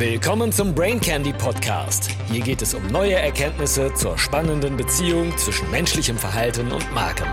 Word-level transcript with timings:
Willkommen 0.00 0.50
zum 0.50 0.74
Brain 0.74 0.98
Candy 0.98 1.34
Podcast. 1.34 2.08
Hier 2.32 2.40
geht 2.40 2.62
es 2.62 2.72
um 2.72 2.86
neue 2.86 3.16
Erkenntnisse 3.16 3.92
zur 3.92 4.16
spannenden 4.16 4.78
Beziehung 4.78 5.36
zwischen 5.36 5.70
menschlichem 5.70 6.16
Verhalten 6.16 6.72
und 6.72 6.90
Marken. 6.94 7.28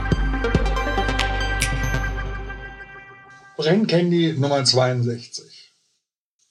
Brain 3.56 3.88
Candy 3.88 4.34
Nummer 4.34 4.66
62. 4.66 5.72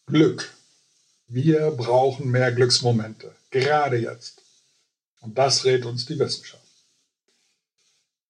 Glück. 0.06 0.54
Wir 1.28 1.70
brauchen 1.72 2.30
mehr 2.30 2.50
Glücksmomente, 2.50 3.36
gerade 3.50 3.98
jetzt. 3.98 4.40
Und 5.20 5.36
das 5.36 5.66
rät 5.66 5.84
uns 5.84 6.06
die 6.06 6.18
Wissenschaft. 6.18 6.64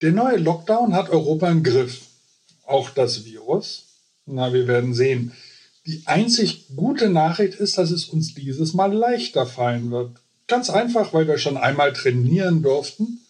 Der 0.01 0.11
neue 0.11 0.35
Lockdown 0.35 0.93
hat 0.93 1.09
Europa 1.09 1.49
im 1.49 1.63
Griff. 1.63 2.01
Auch 2.65 2.89
das 2.89 3.23
Virus. 3.23 3.85
Na, 4.25 4.51
wir 4.51 4.67
werden 4.67 4.93
sehen. 4.93 5.31
Die 5.87 6.01
einzig 6.05 6.65
gute 6.75 7.09
Nachricht 7.09 7.53
ist, 7.61 7.77
dass 7.77 7.91
es 7.91 8.09
uns 8.09 8.33
dieses 8.33 8.73
Mal 8.73 8.93
leichter 8.93 9.45
fallen 9.45 9.89
wird. 9.89 10.17
Ganz 10.45 10.69
einfach, 10.69 11.13
weil 11.13 11.29
wir 11.29 11.37
schon 11.37 11.55
einmal 11.55 11.93
trainieren 11.93 12.61
durften 12.61 13.21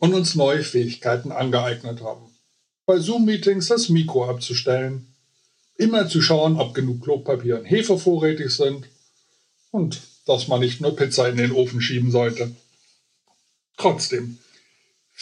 und 0.00 0.14
uns 0.14 0.34
neue 0.34 0.64
Fähigkeiten 0.64 1.30
angeeignet 1.30 2.00
haben. 2.00 2.22
Bei 2.84 2.98
Zoom-Meetings 2.98 3.68
das 3.68 3.90
Mikro 3.90 4.28
abzustellen, 4.28 5.06
immer 5.76 6.08
zu 6.08 6.20
schauen, 6.20 6.56
ob 6.56 6.74
genug 6.74 7.04
Klopapier 7.04 7.60
und 7.60 7.64
Hefe 7.64 7.96
vorrätig 7.96 8.50
sind 8.50 8.88
und 9.70 10.00
dass 10.26 10.48
man 10.48 10.58
nicht 10.58 10.80
nur 10.80 10.96
Pizza 10.96 11.28
in 11.28 11.36
den 11.36 11.52
Ofen 11.52 11.80
schieben 11.80 12.10
sollte. 12.10 12.50
Trotzdem, 13.76 14.38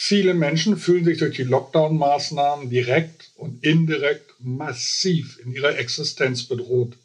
viele 0.01 0.33
Menschen 0.33 0.77
fühlen 0.77 1.03
sich 1.03 1.17
durch 1.17 1.35
die 1.35 1.43
Lockdown-Maßnahmen 1.43 2.69
direkt 2.69 3.31
und 3.35 3.65
indirekt 3.65 4.33
massiv 4.39 5.37
in 5.43 5.51
ihrer 5.51 5.77
Existenz 5.77 6.43
bedroht. 6.43 6.95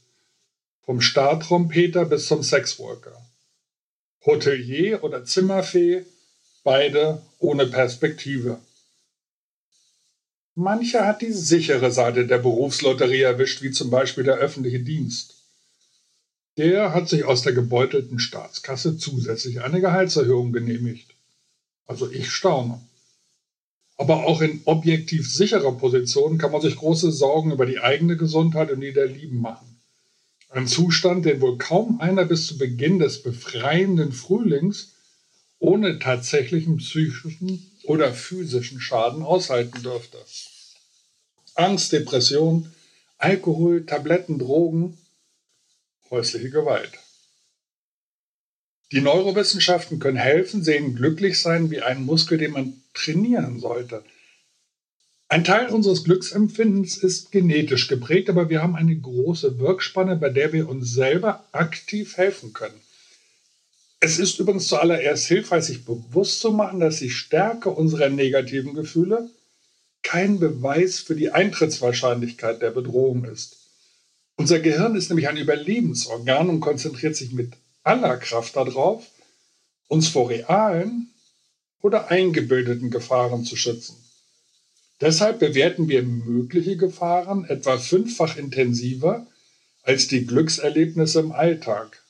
Vom 0.86 1.00
Startrompeter 1.00 2.04
bis 2.04 2.26
zum 2.26 2.44
Sexworker. 2.44 3.20
Hotelier 4.24 5.02
oder 5.02 5.24
Zimmerfee, 5.24 6.04
beide 6.62 7.20
ohne 7.40 7.66
Perspektive. 7.66 8.60
Mancher 10.54 11.04
hat 11.04 11.20
die 11.20 11.32
sichere 11.32 11.90
Seite 11.90 12.28
der 12.28 12.38
Berufslotterie 12.38 13.22
erwischt, 13.22 13.60
wie 13.62 13.72
zum 13.72 13.90
Beispiel 13.90 14.22
der 14.22 14.36
öffentliche 14.36 14.78
Dienst. 14.78 15.34
Der 16.58 16.94
hat 16.94 17.08
sich 17.08 17.24
aus 17.24 17.42
der 17.42 17.54
gebeutelten 17.54 18.20
Staatskasse 18.20 18.96
zusätzlich 18.96 19.62
eine 19.62 19.80
Gehaltserhöhung 19.80 20.52
genehmigt. 20.52 21.14
Also 21.86 22.10
ich 22.10 22.30
staune. 22.30 22.80
Aber 23.96 24.26
auch 24.26 24.40
in 24.40 24.62
objektiv 24.64 25.32
sicherer 25.32 25.72
Position 25.72 26.38
kann 26.38 26.50
man 26.50 26.60
sich 26.60 26.76
große 26.76 27.12
Sorgen 27.12 27.52
über 27.52 27.66
die 27.66 27.78
eigene 27.78 28.16
Gesundheit 28.16 28.70
und 28.70 28.80
die 28.80 28.92
der 28.92 29.06
Lieben 29.06 29.40
machen. 29.40 29.80
Ein 30.48 30.66
Zustand, 30.66 31.24
den 31.24 31.40
wohl 31.40 31.58
kaum 31.58 32.00
einer 32.00 32.24
bis 32.24 32.46
zu 32.46 32.58
Beginn 32.58 32.98
des 32.98 33.22
befreienden 33.22 34.12
Frühlings 34.12 34.94
ohne 35.58 35.98
tatsächlichen 35.98 36.76
psychischen 36.76 37.70
oder 37.84 38.12
physischen 38.12 38.80
Schaden 38.80 39.22
aushalten 39.22 39.82
dürfte. 39.82 40.18
Angst, 41.54 41.92
Depression, 41.92 42.72
Alkohol, 43.18 43.86
Tabletten, 43.86 44.38
Drogen, 44.38 44.98
häusliche 46.10 46.50
Gewalt. 46.50 46.92
Die 48.94 49.00
Neurowissenschaften 49.00 49.98
können 49.98 50.16
helfen, 50.16 50.62
sehen 50.62 50.94
glücklich 50.94 51.40
sein 51.40 51.68
wie 51.72 51.82
ein 51.82 52.04
Muskel, 52.04 52.38
den 52.38 52.52
man 52.52 52.74
trainieren 52.94 53.58
sollte. 53.58 54.04
Ein 55.26 55.42
Teil 55.42 55.70
unseres 55.70 56.04
Glücksempfindens 56.04 56.98
ist 56.98 57.32
genetisch 57.32 57.88
geprägt, 57.88 58.30
aber 58.30 58.50
wir 58.50 58.62
haben 58.62 58.76
eine 58.76 58.94
große 58.94 59.58
Wirkspanne, 59.58 60.14
bei 60.14 60.28
der 60.28 60.52
wir 60.52 60.68
uns 60.68 60.92
selber 60.92 61.44
aktiv 61.50 62.16
helfen 62.18 62.52
können. 62.52 62.80
Es 63.98 64.20
ist 64.20 64.38
übrigens 64.38 64.68
zuallererst 64.68 65.26
hilfreich, 65.26 65.64
sich 65.64 65.84
bewusst 65.84 66.38
zu 66.38 66.52
machen, 66.52 66.78
dass 66.78 67.00
die 67.00 67.10
Stärke 67.10 67.70
unserer 67.70 68.10
negativen 68.10 68.74
Gefühle 68.74 69.28
kein 70.04 70.38
Beweis 70.38 71.00
für 71.00 71.16
die 71.16 71.32
Eintrittswahrscheinlichkeit 71.32 72.62
der 72.62 72.70
Bedrohung 72.70 73.24
ist. 73.24 73.56
Unser 74.36 74.60
Gehirn 74.60 74.94
ist 74.94 75.08
nämlich 75.08 75.26
ein 75.26 75.36
Überlebensorgan 75.36 76.48
und 76.48 76.60
konzentriert 76.60 77.16
sich 77.16 77.32
mit 77.32 77.54
aller 77.84 78.16
Kraft 78.16 78.56
darauf, 78.56 79.06
uns 79.88 80.08
vor 80.08 80.30
realen 80.30 81.10
oder 81.80 82.10
eingebildeten 82.10 82.90
Gefahren 82.90 83.44
zu 83.44 83.56
schützen. 83.56 83.96
Deshalb 85.00 85.38
bewerten 85.38 85.88
wir 85.88 86.02
mögliche 86.02 86.76
Gefahren 86.76 87.44
etwa 87.44 87.78
fünffach 87.78 88.36
intensiver 88.36 89.26
als 89.82 90.08
die 90.08 90.26
Glückserlebnisse 90.26 91.20
im 91.20 91.32
Alltag. 91.32 92.02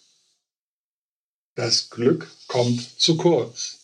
Das 1.56 1.90
Glück 1.90 2.30
kommt 2.46 3.00
zu 3.00 3.16
kurz. 3.16 3.80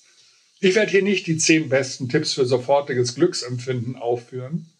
Ich 0.60 0.74
werde 0.74 0.90
hier 0.90 1.02
nicht 1.02 1.26
die 1.26 1.38
zehn 1.38 1.68
besten 1.68 2.08
Tipps 2.08 2.34
für 2.34 2.46
sofortiges 2.46 3.14
Glücksempfinden 3.14 3.96
aufführen, 3.96 4.70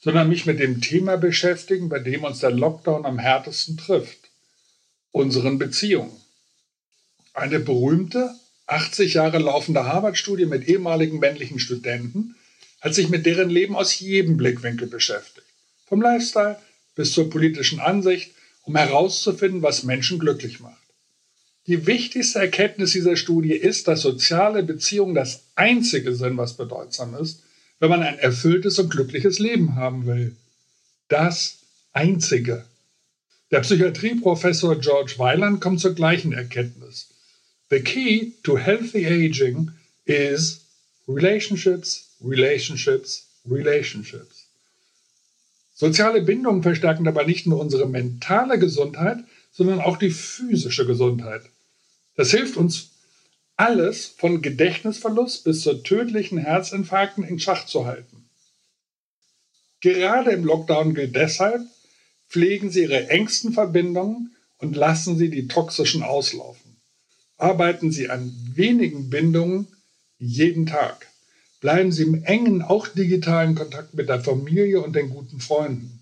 sondern 0.00 0.28
mich 0.28 0.46
mit 0.46 0.58
dem 0.58 0.80
Thema 0.80 1.16
beschäftigen, 1.16 1.88
bei 1.88 1.98
dem 1.98 2.24
uns 2.24 2.38
der 2.38 2.50
Lockdown 2.50 3.04
am 3.04 3.18
härtesten 3.18 3.76
trifft, 3.76 4.30
unseren 5.10 5.58
Beziehungen. 5.58 6.16
Eine 7.38 7.60
berühmte, 7.60 8.34
80 8.66 9.14
Jahre 9.14 9.38
laufende 9.38 9.84
Harvard-Studie 9.84 10.46
mit 10.46 10.66
ehemaligen 10.66 11.20
männlichen 11.20 11.60
Studenten 11.60 12.34
hat 12.80 12.96
sich 12.96 13.10
mit 13.10 13.26
deren 13.26 13.48
Leben 13.48 13.76
aus 13.76 13.96
jedem 14.00 14.36
Blickwinkel 14.36 14.88
beschäftigt. 14.88 15.46
Vom 15.86 16.02
Lifestyle 16.02 16.58
bis 16.96 17.12
zur 17.12 17.30
politischen 17.30 17.78
Ansicht, 17.78 18.32
um 18.64 18.74
herauszufinden, 18.74 19.62
was 19.62 19.84
Menschen 19.84 20.18
glücklich 20.18 20.58
macht. 20.58 20.82
Die 21.68 21.86
wichtigste 21.86 22.40
Erkenntnis 22.40 22.90
dieser 22.90 23.14
Studie 23.14 23.52
ist, 23.52 23.86
dass 23.86 24.00
soziale 24.00 24.64
Beziehungen 24.64 25.14
das 25.14 25.44
einzige 25.54 26.16
sind, 26.16 26.38
was 26.38 26.56
bedeutsam 26.56 27.14
ist, 27.14 27.44
wenn 27.78 27.90
man 27.90 28.02
ein 28.02 28.18
erfülltes 28.18 28.80
und 28.80 28.90
glückliches 28.90 29.38
Leben 29.38 29.76
haben 29.76 30.06
will. 30.06 30.34
Das 31.06 31.58
einzige. 31.92 32.64
Der 33.52 33.60
Psychiatrieprofessor 33.60 34.80
George 34.80 35.14
Weiland 35.18 35.60
kommt 35.60 35.78
zur 35.78 35.94
gleichen 35.94 36.32
Erkenntnis. 36.32 37.10
The 37.70 37.82
key 37.82 38.32
to 38.44 38.56
healthy 38.56 39.04
aging 39.04 39.72
is 40.06 40.64
relationships, 41.06 42.08
relationships, 42.22 43.26
relationships. 43.46 44.46
Soziale 45.74 46.22
Bindungen 46.22 46.62
verstärken 46.62 47.04
dabei 47.04 47.24
nicht 47.24 47.46
nur 47.46 47.60
unsere 47.60 47.86
mentale 47.86 48.58
Gesundheit, 48.58 49.18
sondern 49.52 49.80
auch 49.80 49.98
die 49.98 50.10
physische 50.10 50.86
Gesundheit. 50.86 51.42
Das 52.16 52.30
hilft 52.30 52.56
uns, 52.56 52.88
alles 53.56 54.06
von 54.06 54.40
Gedächtnisverlust 54.40 55.44
bis 55.44 55.60
zur 55.60 55.82
tödlichen 55.82 56.38
Herzinfarkten 56.38 57.22
in 57.22 57.38
Schach 57.38 57.66
zu 57.66 57.84
halten. 57.84 58.24
Gerade 59.80 60.30
im 60.30 60.44
Lockdown 60.44 60.94
gilt 60.94 61.14
deshalb, 61.14 61.60
pflegen 62.28 62.70
Sie 62.70 62.82
Ihre 62.82 63.08
engsten 63.10 63.52
Verbindungen 63.52 64.34
und 64.58 64.74
lassen 64.74 65.18
Sie 65.18 65.28
die 65.28 65.48
toxischen 65.48 66.02
auslaufen 66.02 66.67
arbeiten 67.38 67.90
Sie 67.90 68.10
an 68.10 68.34
wenigen 68.54 69.08
Bindungen 69.08 69.68
jeden 70.18 70.66
Tag. 70.66 71.06
Bleiben 71.60 71.90
Sie 71.90 72.02
im 72.02 72.24
engen, 72.24 72.62
auch 72.62 72.88
digitalen 72.88 73.54
Kontakt 73.54 73.94
mit 73.94 74.08
der 74.08 74.20
Familie 74.20 74.80
und 74.80 74.94
den 74.94 75.10
guten 75.10 75.40
Freunden. 75.40 76.00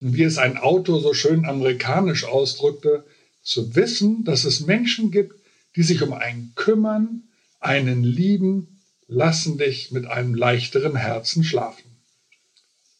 Und 0.00 0.14
wie 0.14 0.22
es 0.22 0.38
ein 0.38 0.56
Autor 0.56 1.00
so 1.00 1.14
schön 1.14 1.44
amerikanisch 1.44 2.24
ausdrückte, 2.24 3.04
zu 3.42 3.74
wissen, 3.74 4.24
dass 4.24 4.44
es 4.44 4.60
Menschen 4.60 5.10
gibt, 5.10 5.34
die 5.74 5.82
sich 5.82 6.02
um 6.02 6.12
einen 6.12 6.52
kümmern, 6.54 7.22
einen 7.60 8.04
lieben, 8.04 8.80
lassen 9.06 9.58
dich 9.58 9.90
mit 9.90 10.06
einem 10.06 10.34
leichteren 10.34 10.96
Herzen 10.96 11.42
schlafen. 11.42 11.84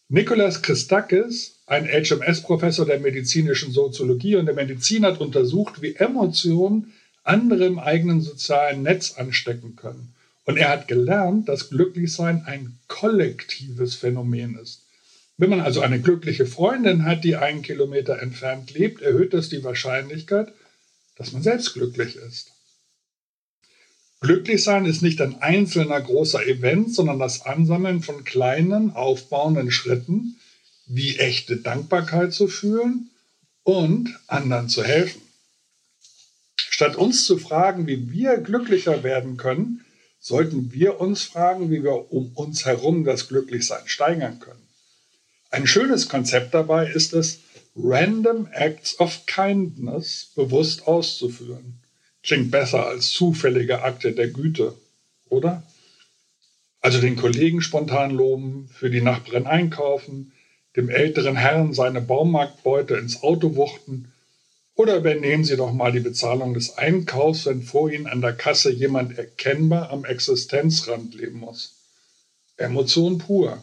Nicolas 0.08 0.62
Christakis, 0.62 1.60
ein 1.66 1.86
HMS-Professor 1.86 2.86
der 2.86 2.98
medizinischen 2.98 3.72
Soziologie 3.72 4.36
und 4.36 4.46
der 4.46 4.54
Medizin, 4.54 5.04
hat 5.04 5.20
untersucht, 5.20 5.82
wie 5.82 5.96
Emotionen 5.96 6.94
andere 7.28 7.66
im 7.66 7.78
eigenen 7.78 8.20
sozialen 8.20 8.82
Netz 8.82 9.12
anstecken 9.16 9.76
können. 9.76 10.14
Und 10.44 10.56
er 10.56 10.70
hat 10.70 10.88
gelernt, 10.88 11.48
dass 11.48 11.68
Glücklichsein 11.68 12.44
ein 12.46 12.78
kollektives 12.88 13.94
Phänomen 13.94 14.56
ist. 14.56 14.82
Wenn 15.36 15.50
man 15.50 15.60
also 15.60 15.82
eine 15.82 16.00
glückliche 16.00 16.46
Freundin 16.46 17.04
hat, 17.04 17.22
die 17.22 17.36
einen 17.36 17.62
Kilometer 17.62 18.20
entfernt 18.20 18.72
lebt, 18.72 19.02
erhöht 19.02 19.34
das 19.34 19.48
die 19.48 19.62
Wahrscheinlichkeit, 19.62 20.52
dass 21.16 21.32
man 21.32 21.42
selbst 21.42 21.74
glücklich 21.74 22.16
ist. 22.16 22.52
Glücklichsein 24.20 24.84
ist 24.84 25.02
nicht 25.02 25.20
ein 25.20 25.40
einzelner 25.40 26.00
großer 26.00 26.44
Event, 26.44 26.92
sondern 26.92 27.20
das 27.20 27.42
Ansammeln 27.42 28.02
von 28.02 28.24
kleinen, 28.24 28.90
aufbauenden 28.90 29.70
Schritten, 29.70 30.36
wie 30.86 31.18
echte 31.18 31.58
Dankbarkeit 31.58 32.32
zu 32.32 32.48
fühlen 32.48 33.10
und 33.62 34.18
anderen 34.26 34.68
zu 34.68 34.82
helfen. 34.82 35.27
Statt 36.78 36.94
uns 36.94 37.24
zu 37.24 37.38
fragen, 37.38 37.88
wie 37.88 38.12
wir 38.12 38.36
glücklicher 38.36 39.02
werden 39.02 39.36
können, 39.36 39.84
sollten 40.20 40.72
wir 40.72 41.00
uns 41.00 41.24
fragen, 41.24 41.72
wie 41.72 41.82
wir 41.82 42.12
um 42.12 42.30
uns 42.36 42.66
herum 42.66 43.02
das 43.02 43.26
Glücklichsein 43.26 43.82
steigern 43.86 44.38
können. 44.38 44.62
Ein 45.50 45.66
schönes 45.66 46.08
Konzept 46.08 46.54
dabei 46.54 46.88
ist 46.88 47.14
es, 47.14 47.40
Random 47.74 48.46
Acts 48.52 49.00
of 49.00 49.26
Kindness 49.26 50.30
bewusst 50.36 50.86
auszuführen. 50.86 51.80
Klingt 52.22 52.52
besser 52.52 52.86
als 52.86 53.10
zufällige 53.10 53.82
Akte 53.82 54.12
der 54.12 54.28
Güte, 54.28 54.72
oder? 55.30 55.64
Also 56.80 57.00
den 57.00 57.16
Kollegen 57.16 57.60
spontan 57.60 58.12
loben, 58.12 58.70
für 58.72 58.88
die 58.88 59.02
Nachbarin 59.02 59.48
einkaufen, 59.48 60.30
dem 60.76 60.90
älteren 60.90 61.34
Herrn 61.34 61.72
seine 61.72 62.00
Baumarktbeute 62.00 62.94
ins 62.94 63.24
Auto 63.24 63.56
wuchten 63.56 64.12
oder 64.78 64.96
übernehmen 64.96 65.42
Sie 65.42 65.56
doch 65.56 65.72
mal 65.72 65.90
die 65.90 65.98
Bezahlung 65.98 66.54
des 66.54 66.78
Einkaufs, 66.78 67.46
wenn 67.46 67.62
vor 67.62 67.90
Ihnen 67.90 68.06
an 68.06 68.20
der 68.20 68.32
Kasse 68.32 68.70
jemand 68.70 69.18
erkennbar 69.18 69.90
am 69.90 70.04
Existenzrand 70.04 71.16
leben 71.16 71.40
muss. 71.40 71.74
Emotion 72.56 73.18
pur. 73.18 73.60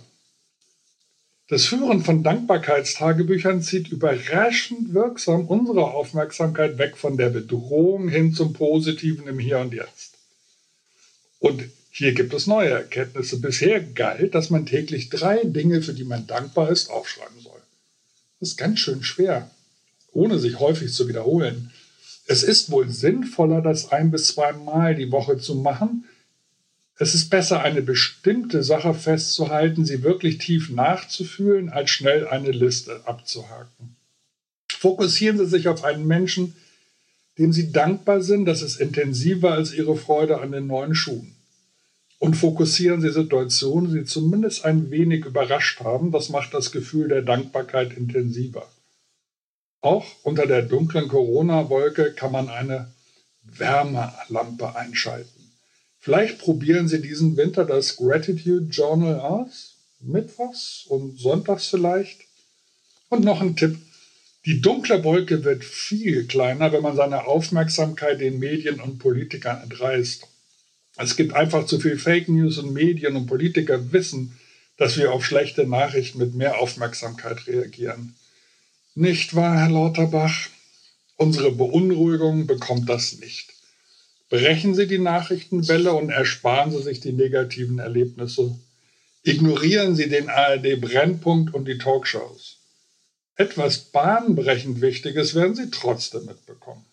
Das 1.48 1.68
Führen 1.68 2.04
von 2.04 2.22
Dankbarkeitstagebüchern 2.22 3.62
zieht 3.62 3.88
überraschend 3.88 4.94
wirksam 4.94 5.48
unsere 5.48 5.86
Aufmerksamkeit 5.94 6.78
weg 6.78 6.98
von 6.98 7.16
der 7.16 7.30
Bedrohung 7.30 8.10
hin 8.10 8.34
zum 8.34 8.52
Positiven 8.52 9.26
im 9.28 9.40
Hier 9.40 9.60
und 9.60 9.74
Jetzt. 9.74 10.16
Und 11.40 11.64
hier 11.92 12.12
gibt 12.12 12.34
es 12.34 12.46
neue 12.46 12.72
Erkenntnisse. 12.72 13.40
Bisher 13.40 13.80
galt, 13.80 14.36
dass 14.36 14.50
man 14.50 14.66
täglich 14.66 15.08
drei 15.08 15.46
Dinge, 15.46 15.82
für 15.82 15.94
die 15.94 16.04
man 16.04 16.28
dankbar 16.28 16.72
ist, 16.72 16.90
aufschreiben 16.90 17.40
soll. 17.40 17.62
Das 18.42 18.50
ist 18.50 18.58
ganz 18.58 18.80
schön 18.80 19.02
schwer, 19.02 19.50
ohne 20.16 20.40
sich 20.40 20.60
häufig 20.60 20.94
zu 20.94 21.08
wiederholen. 21.08 21.72
Es 22.26 22.42
ist 22.42 22.72
wohl 22.72 22.90
sinnvoller, 22.90 23.62
das 23.62 23.92
ein 23.92 24.10
bis 24.10 24.30
zweimal 24.30 24.96
die 24.96 25.12
Woche 25.12 25.38
zu 25.38 25.56
machen. 25.56 26.06
Es 26.98 27.14
ist 27.14 27.30
besser, 27.30 27.62
eine 27.62 27.82
bestimmte 27.82 28.64
Sache 28.64 28.94
festzuhalten, 28.94 29.86
sie 29.86 30.02
wirklich 30.02 30.40
tief 30.40 30.70
nachzufühlen, 30.70 31.70
als 31.70 31.92
schnell 31.92 32.28
eine 32.28 32.52
Liste 32.52 33.02
abzuhaken. 33.06 33.96
Fokussieren 34.68 35.38
Sie 35.38 35.48
sich 35.48 35.68
auf 35.68 35.84
einen 35.84 36.08
Menschen, 36.08 36.56
dem 37.38 37.52
Sie 37.52 37.72
dankbar 37.72 38.22
sind. 38.22 38.46
Das 38.46 38.62
ist 38.62 38.80
intensiver 38.80 39.52
als 39.52 39.74
Ihre 39.74 39.98
Freude 39.98 40.40
an 40.40 40.52
den 40.52 40.68
neuen 40.68 40.96
Schuhen 40.96 41.36
und 42.20 42.36
fokussieren 42.36 43.02
Sie 43.02 43.12
Situationen, 43.12 43.92
die 43.92 44.00
Sie 44.00 44.06
zumindest 44.06 44.64
ein 44.64 44.90
wenig 44.92 45.26
überrascht 45.26 45.82
haben. 45.82 46.12
Das 46.12 46.30
macht 46.30 46.54
das 46.54 46.72
Gefühl 46.72 47.10
der 47.10 47.22
Dankbarkeit 47.22 47.98
intensiver. 47.98 48.68
Auch 49.86 50.08
unter 50.24 50.48
der 50.48 50.64
dunklen 50.64 51.08
Corona-Wolke 51.08 52.14
kann 52.14 52.32
man 52.32 52.50
eine 52.50 52.92
Wärmelampe 53.44 54.76
einschalten. 54.76 55.52
Vielleicht 56.00 56.40
probieren 56.40 56.88
Sie 56.88 57.04
diesen 57.04 57.38
Winter 57.38 57.66
das 57.66 57.96
Gratitude 57.96 58.66
Journal 58.72 59.20
aus. 59.20 59.76
Mittwochs 60.00 60.86
und 60.88 61.20
Sonntags 61.20 61.68
vielleicht. 61.68 62.20
Und 63.10 63.24
noch 63.24 63.42
ein 63.42 63.56
Tipp. 63.56 63.78
Die 64.48 64.60
dunkle 64.60 65.04
Wolke 65.04 65.44
wird 65.44 65.64
viel 65.64 66.26
kleiner, 66.26 66.72
wenn 66.72 66.82
man 66.82 66.96
seine 66.96 67.28
Aufmerksamkeit 67.28 68.20
den 68.20 68.40
Medien 68.40 68.80
und 68.80 68.98
Politikern 68.98 69.62
entreißt. 69.62 70.26
Es 70.98 71.16
gibt 71.16 71.34
einfach 71.34 71.68
zu 71.68 71.80
viel 71.80 72.00
Fake 72.00 72.28
News 72.28 72.58
und 72.58 72.74
Medien 72.74 73.16
und 73.16 73.28
Politiker 73.28 73.92
wissen, 73.92 74.36
dass 74.78 74.98
wir 74.98 75.14
auf 75.14 75.24
schlechte 75.24 75.68
Nachrichten 75.68 76.18
mit 76.18 76.34
mehr 76.34 76.58
Aufmerksamkeit 76.58 77.46
reagieren. 77.46 78.16
Nicht 78.98 79.36
wahr, 79.36 79.58
Herr 79.60 79.70
Lauterbach? 79.70 80.48
Unsere 81.18 81.52
Beunruhigung 81.52 82.48
bekommt 82.48 82.88
das 82.88 83.20
nicht. 83.20 83.52
Brechen 84.30 84.74
Sie 84.74 84.88
die 84.88 85.00
Nachrichtenwelle 85.00 85.92
und 85.92 86.12
ersparen 86.12 86.72
Sie 86.72 86.82
sich 86.82 87.02
die 87.02 87.12
negativen 87.12 87.80
Erlebnisse. 87.80 88.58
Ignorieren 89.24 89.98
Sie 89.98 90.08
den 90.08 90.30
ARD-Brennpunkt 90.30 91.54
und 91.54 91.68
die 91.68 91.78
Talkshows. 91.78 92.60
Etwas 93.36 93.80
bahnbrechend 93.80 94.80
Wichtiges 94.80 95.36
werden 95.36 95.56
Sie 95.56 95.70
trotzdem 95.72 96.24
mitbekommen. 96.24 96.86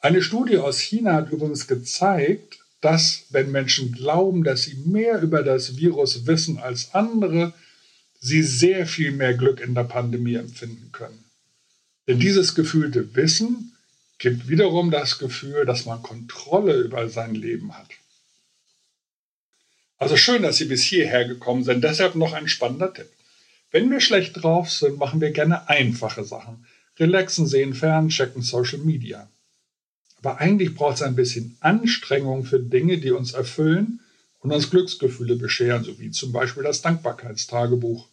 Eine 0.00 0.22
Studie 0.22 0.58
aus 0.58 0.80
China 0.80 1.12
hat 1.12 1.30
übrigens 1.30 1.68
gezeigt, 1.68 2.58
dass, 2.80 3.26
wenn 3.30 3.52
Menschen 3.52 3.92
glauben, 3.92 4.42
dass 4.42 4.62
sie 4.62 4.74
mehr 4.86 5.20
über 5.22 5.44
das 5.44 5.76
Virus 5.76 6.26
wissen 6.26 6.58
als 6.58 6.94
andere, 6.94 7.52
sie 8.20 8.42
sehr 8.42 8.86
viel 8.86 9.12
mehr 9.12 9.34
Glück 9.34 9.60
in 9.60 9.74
der 9.74 9.84
Pandemie 9.84 10.34
empfinden 10.34 10.92
können. 10.92 11.24
Denn 12.06 12.20
dieses 12.20 12.54
gefühlte 12.54 13.14
Wissen 13.16 13.72
gibt 14.18 14.48
wiederum 14.48 14.90
das 14.90 15.18
Gefühl, 15.18 15.64
dass 15.64 15.86
man 15.86 16.02
Kontrolle 16.02 16.74
über 16.74 17.08
sein 17.08 17.34
Leben 17.34 17.76
hat. 17.76 17.88
Also 19.98 20.16
schön, 20.16 20.42
dass 20.42 20.56
Sie 20.56 20.64
bis 20.66 20.82
hierher 20.82 21.26
gekommen 21.26 21.64
sind. 21.64 21.82
Deshalb 21.84 22.14
noch 22.14 22.32
ein 22.32 22.48
spannender 22.48 22.92
Tipp. 22.92 23.08
Wenn 23.70 23.90
wir 23.90 24.00
schlecht 24.00 24.42
drauf 24.42 24.70
sind, 24.70 24.98
machen 24.98 25.20
wir 25.20 25.30
gerne 25.30 25.68
einfache 25.68 26.24
Sachen. 26.24 26.66
Relaxen, 26.98 27.46
sehen 27.46 27.74
fern, 27.74 28.08
checken 28.08 28.42
Social 28.42 28.78
Media. 28.78 29.28
Aber 30.18 30.38
eigentlich 30.38 30.74
braucht 30.74 30.96
es 30.96 31.02
ein 31.02 31.16
bisschen 31.16 31.56
Anstrengung 31.60 32.44
für 32.44 32.60
Dinge, 32.60 32.98
die 32.98 33.10
uns 33.10 33.32
erfüllen 33.32 34.00
und 34.40 34.52
uns 34.52 34.70
Glücksgefühle 34.70 35.36
bescheren, 35.36 35.84
so 35.84 35.98
wie 35.98 36.10
zum 36.10 36.32
Beispiel 36.32 36.62
das 36.62 36.82
Dankbarkeitstagebuch. 36.82 38.08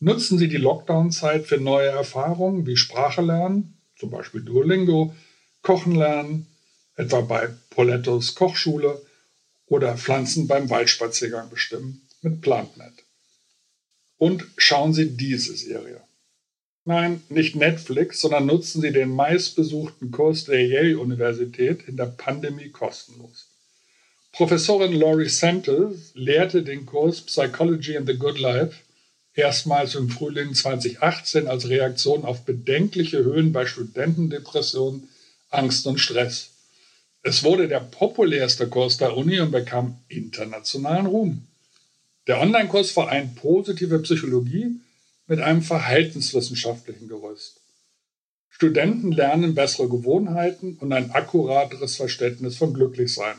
Nutzen 0.00 0.38
Sie 0.38 0.48
die 0.48 0.56
Lockdown-Zeit 0.56 1.46
für 1.46 1.58
neue 1.58 1.88
Erfahrungen 1.88 2.66
wie 2.66 2.76
Sprache 2.76 3.20
lernen, 3.20 3.76
zum 3.96 4.10
Beispiel 4.10 4.42
Duolingo, 4.42 5.14
Kochen 5.62 5.96
lernen, 5.96 6.46
etwa 6.94 7.20
bei 7.20 7.48
Polettos 7.70 8.34
Kochschule 8.34 9.00
oder 9.66 9.96
Pflanzen 9.96 10.46
beim 10.46 10.70
Waldspaziergang 10.70 11.50
bestimmen 11.50 12.02
mit 12.22 12.40
PlantNet. 12.40 12.94
Und 14.16 14.44
schauen 14.56 14.94
Sie 14.94 15.16
diese 15.16 15.56
Serie. 15.56 16.00
Nein, 16.84 17.22
nicht 17.28 17.54
Netflix, 17.54 18.20
sondern 18.20 18.46
nutzen 18.46 18.80
Sie 18.80 18.92
den 18.92 19.10
meistbesuchten 19.10 20.10
Kurs 20.10 20.44
der 20.44 20.66
Yale-Universität 20.66 21.86
in 21.86 21.96
der 21.96 22.06
Pandemie 22.06 22.70
kostenlos. 22.70 23.47
Professorin 24.32 24.92
Laurie 24.92 25.28
Santos 25.28 26.12
lehrte 26.14 26.62
den 26.62 26.86
Kurs 26.86 27.22
Psychology 27.22 27.96
and 27.96 28.06
the 28.06 28.16
Good 28.16 28.38
Life 28.38 28.76
erstmals 29.34 29.94
im 29.94 30.10
Frühling 30.10 30.54
2018 30.54 31.46
als 31.46 31.68
Reaktion 31.68 32.24
auf 32.24 32.44
bedenkliche 32.44 33.24
Höhen 33.24 33.52
bei 33.52 33.66
Studentendepressionen, 33.66 35.08
Angst 35.50 35.86
und 35.86 35.98
Stress. 35.98 36.50
Es 37.22 37.42
wurde 37.44 37.68
der 37.68 37.80
populärste 37.80 38.68
Kurs 38.68 38.96
der 38.96 39.16
Uni 39.16 39.40
und 39.40 39.50
bekam 39.50 39.98
internationalen 40.08 41.06
Ruhm. 41.06 41.46
Der 42.26 42.40
Online-Kurs 42.40 42.90
vereint 42.90 43.36
positive 43.36 43.98
Psychologie 44.00 44.80
mit 45.26 45.40
einem 45.40 45.62
verhaltenswissenschaftlichen 45.62 47.08
Gerüst. 47.08 47.60
Studenten 48.50 49.12
lernen 49.12 49.54
bessere 49.54 49.88
Gewohnheiten 49.88 50.76
und 50.80 50.92
ein 50.92 51.12
akkurateres 51.12 51.96
Verständnis 51.96 52.56
von 52.56 52.74
Glücklichsein. 52.74 53.36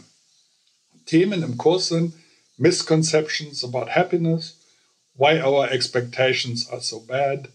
Themen 1.10 1.42
im 1.42 1.58
Kurs 1.58 1.88
sind 1.88 2.13
Misconceptions 2.60 3.63
about 3.63 3.89
happiness, 3.96 4.54
why 5.16 5.42
our 5.42 5.68
expectations 5.68 6.70
are 6.70 6.82
so 6.82 7.00
bad, 7.00 7.48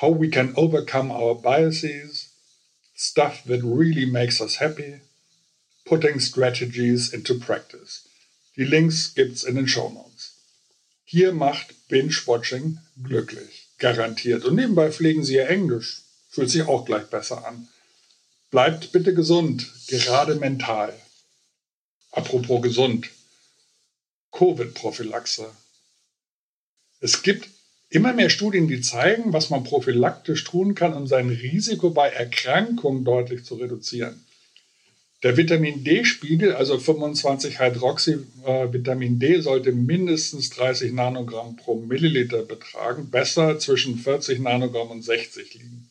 how 0.00 0.08
we 0.08 0.28
can 0.28 0.52
overcome 0.56 1.12
our 1.12 1.36
biases, 1.36 2.30
stuff 2.96 3.44
that 3.44 3.62
really 3.62 4.06
makes 4.06 4.40
us 4.40 4.56
happy, 4.56 5.02
putting 5.86 6.18
strategies 6.18 7.14
into 7.14 7.38
practice. 7.38 8.08
Die 8.56 8.64
Links 8.64 9.14
gibt's 9.14 9.44
in 9.44 9.54
den 9.54 9.68
Show 9.68 9.88
Notes. 9.90 10.32
Hier 11.04 11.32
macht 11.32 11.74
Binge-Watching 11.88 12.78
glücklich, 13.04 13.68
garantiert. 13.78 14.44
Und 14.44 14.56
nebenbei 14.56 14.90
pflegen 14.90 15.22
Sie 15.22 15.36
Ihr 15.36 15.48
Englisch. 15.48 16.02
Fühlt 16.28 16.50
sich 16.50 16.62
auch 16.62 16.84
gleich 16.86 17.06
besser 17.06 17.46
an. 17.46 17.68
Bleibt 18.50 18.90
bitte 18.90 19.14
gesund, 19.14 19.70
gerade 19.86 20.34
mental. 20.34 20.92
Apropos 22.12 22.60
gesund. 22.60 23.08
Covid-Prophylaxe. 24.32 25.50
Es 27.00 27.22
gibt 27.22 27.48
immer 27.88 28.12
mehr 28.12 28.30
Studien, 28.30 28.68
die 28.68 28.80
zeigen, 28.80 29.32
was 29.32 29.50
man 29.50 29.64
prophylaktisch 29.64 30.44
tun 30.44 30.74
kann, 30.74 30.94
um 30.94 31.06
sein 31.06 31.28
Risiko 31.28 31.90
bei 31.90 32.08
Erkrankungen 32.08 33.04
deutlich 33.04 33.44
zu 33.44 33.56
reduzieren. 33.56 34.24
Der 35.22 35.36
Vitamin 35.36 35.84
D-Spiegel, 35.84 36.54
also 36.54 36.78
25 36.78 37.60
Hydroxy-Vitamin 37.60 39.18
D, 39.18 39.40
sollte 39.40 39.72
mindestens 39.72 40.50
30 40.50 40.92
Nanogramm 40.92 41.56
pro 41.56 41.76
Milliliter 41.76 42.42
betragen, 42.42 43.10
besser 43.10 43.58
zwischen 43.58 43.98
40 43.98 44.40
Nanogramm 44.40 44.90
und 44.90 45.02
60 45.02 45.54
liegen. 45.54 45.90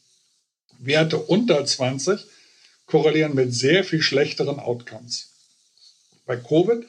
Werte 0.80 1.18
unter 1.18 1.66
20 1.66 2.26
korrelieren 2.86 3.34
mit 3.34 3.54
sehr 3.54 3.84
viel 3.84 4.02
schlechteren 4.02 4.60
Outcomes. 4.60 5.31
Bei 6.32 6.38
Covid 6.38 6.88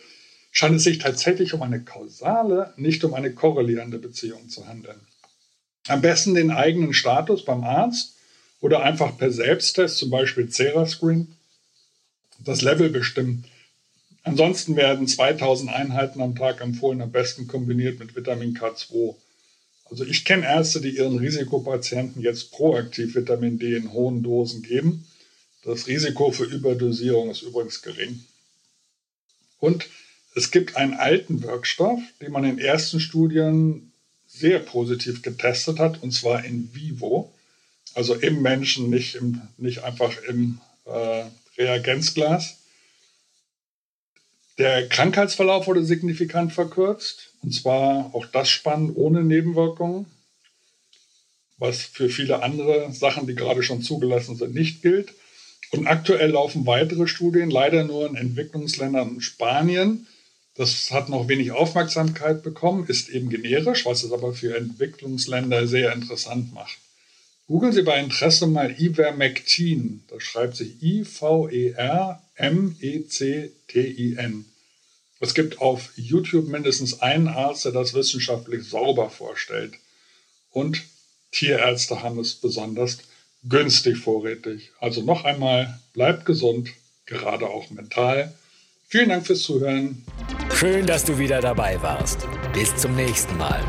scheint 0.52 0.76
es 0.76 0.84
sich 0.84 0.98
tatsächlich 0.98 1.52
um 1.52 1.62
eine 1.62 1.82
kausale, 1.82 2.72
nicht 2.76 3.02
um 3.02 3.12
eine 3.12 3.32
korrelierende 3.32 3.98
Beziehung 3.98 4.48
zu 4.48 4.68
handeln. 4.68 5.00
Am 5.88 6.00
besten 6.00 6.34
den 6.36 6.52
eigenen 6.52 6.94
Status 6.94 7.44
beim 7.44 7.64
Arzt 7.64 8.14
oder 8.60 8.84
einfach 8.84 9.18
per 9.18 9.32
Selbsttest, 9.32 9.98
zum 9.98 10.10
Beispiel 10.10 10.48
Cerascreen, 10.48 11.34
das 12.38 12.62
Level 12.62 12.88
bestimmen. 12.90 13.44
Ansonsten 14.22 14.76
werden 14.76 15.08
2000 15.08 15.72
Einheiten 15.72 16.20
am 16.20 16.36
Tag 16.36 16.60
empfohlen, 16.60 17.02
am 17.02 17.10
besten 17.10 17.48
kombiniert 17.48 17.98
mit 17.98 18.14
Vitamin 18.14 18.56
K2. 18.56 19.16
Also 19.90 20.04
ich 20.04 20.24
kenne 20.24 20.46
Ärzte, 20.46 20.80
die 20.80 20.96
ihren 20.98 21.18
Risikopatienten 21.18 22.22
jetzt 22.22 22.52
proaktiv 22.52 23.16
Vitamin 23.16 23.58
D 23.58 23.74
in 23.74 23.92
hohen 23.92 24.22
Dosen 24.22 24.62
geben. 24.62 25.04
Das 25.64 25.88
Risiko 25.88 26.30
für 26.30 26.44
Überdosierung 26.44 27.28
ist 27.28 27.42
übrigens 27.42 27.82
gering. 27.82 28.24
Und 29.62 29.88
es 30.34 30.50
gibt 30.50 30.74
einen 30.74 30.94
alten 30.94 31.44
Wirkstoff, 31.44 32.00
den 32.20 32.32
man 32.32 32.42
in 32.42 32.58
ersten 32.58 32.98
Studien 32.98 33.92
sehr 34.26 34.58
positiv 34.58 35.22
getestet 35.22 35.78
hat, 35.78 36.02
und 36.02 36.10
zwar 36.10 36.44
in 36.44 36.74
vivo, 36.74 37.32
also 37.94 38.14
im 38.16 38.42
Menschen, 38.42 38.90
nicht, 38.90 39.14
im, 39.14 39.40
nicht 39.58 39.84
einfach 39.84 40.20
im 40.24 40.58
äh, 40.86 41.26
Reagenzglas. 41.56 42.56
Der 44.58 44.88
Krankheitsverlauf 44.88 45.68
wurde 45.68 45.84
signifikant 45.84 46.52
verkürzt, 46.52 47.30
und 47.42 47.54
zwar 47.54 48.12
auch 48.16 48.26
das 48.26 48.50
spannend 48.50 48.96
ohne 48.96 49.22
Nebenwirkungen, 49.22 50.06
was 51.58 51.82
für 51.82 52.08
viele 52.08 52.42
andere 52.42 52.92
Sachen, 52.92 53.28
die 53.28 53.36
gerade 53.36 53.62
schon 53.62 53.80
zugelassen 53.80 54.34
sind, 54.34 54.54
nicht 54.54 54.82
gilt. 54.82 55.14
Und 55.72 55.86
aktuell 55.86 56.30
laufen 56.30 56.66
weitere 56.66 57.08
Studien, 57.08 57.50
leider 57.50 57.82
nur 57.84 58.06
in 58.06 58.14
Entwicklungsländern 58.14 59.08
und 59.08 59.22
Spanien. 59.22 60.06
Das 60.54 60.90
hat 60.90 61.08
noch 61.08 61.28
wenig 61.28 61.50
Aufmerksamkeit 61.52 62.42
bekommen, 62.42 62.86
ist 62.86 63.08
eben 63.08 63.30
generisch, 63.30 63.86
was 63.86 64.02
es 64.02 64.12
aber 64.12 64.34
für 64.34 64.54
Entwicklungsländer 64.54 65.66
sehr 65.66 65.94
interessant 65.94 66.52
macht. 66.52 66.76
Googeln 67.46 67.72
Sie 67.72 67.80
bei 67.82 67.98
Interesse 67.98 68.46
mal 68.46 68.78
Ivermectin. 68.78 70.04
Das 70.08 70.22
schreibt 70.22 70.56
sich 70.56 70.82
I-V-E-R-M-E-C-T-I-N. 70.82 71.64
Es 75.20 75.34
gibt 75.34 75.58
auf 75.60 75.90
YouTube 75.96 76.48
mindestens 76.48 77.00
einen 77.00 77.28
Arzt, 77.28 77.64
der 77.64 77.72
das 77.72 77.94
wissenschaftlich 77.94 78.64
sauber 78.68 79.08
vorstellt. 79.08 79.72
Und 80.50 80.82
Tierärzte 81.30 82.02
haben 82.02 82.18
es 82.18 82.34
besonders 82.34 82.98
günstig 83.44 83.98
vorrätig. 83.98 84.72
Also 84.80 85.02
noch 85.02 85.24
einmal, 85.24 85.78
bleibt 85.92 86.24
gesund, 86.26 86.70
gerade 87.06 87.46
auch 87.46 87.70
mental. 87.70 88.32
Vielen 88.88 89.08
Dank 89.08 89.26
fürs 89.26 89.42
Zuhören. 89.42 90.04
Schön, 90.54 90.86
dass 90.86 91.04
du 91.04 91.18
wieder 91.18 91.40
dabei 91.40 91.80
warst. 91.82 92.26
Bis 92.52 92.76
zum 92.76 92.94
nächsten 92.94 93.36
Mal. 93.38 93.62